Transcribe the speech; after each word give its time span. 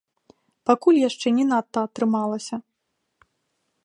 Пакуль 0.69 0.97
яшчэ 1.09 1.27
не 1.37 1.45
надта 1.51 1.79
атрымалася. 1.89 2.55